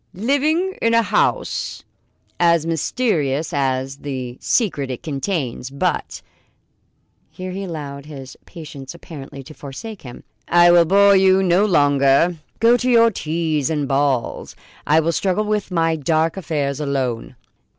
"Living 0.15 0.75
in 0.81 0.95
a 0.95 1.03
house 1.03 1.83
as 2.39 2.65
mysterious 2.65 3.53
as 3.53 3.97
the 3.97 4.35
secret 4.41 4.89
it 4.89 5.03
contains. 5.03 5.69
But" 5.69 6.23
here 7.29 7.51
he 7.51 7.65
allowed 7.65 8.07
his 8.07 8.35
patience 8.47 8.95
apparently 8.95 9.43
to 9.43 9.53
forsake 9.53 10.01
him, 10.01 10.23
"I 10.47 10.71
will 10.71 10.85
bore 10.85 11.15
you 11.15 11.43
no 11.43 11.65
longer. 11.65 12.37
Go 12.59 12.77
to 12.77 12.89
your 12.89 13.11
teas 13.11 13.69
and 13.69 13.87
balls; 13.87 14.55
I 14.87 14.99
will 14.99 15.11
struggle 15.11 15.45
with 15.45 15.69
my 15.69 15.95
dark 15.97 16.35
affairs 16.35 16.79
alone." 16.79 17.35